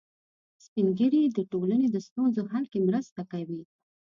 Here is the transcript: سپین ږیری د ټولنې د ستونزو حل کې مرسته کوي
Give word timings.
سپین 0.63 0.87
ږیری 0.97 1.21
د 1.31 1.39
ټولنې 1.51 1.87
د 1.91 1.97
ستونزو 2.07 2.41
حل 2.51 2.65
کې 2.71 2.79
مرسته 2.87 3.21
کوي 3.31 3.61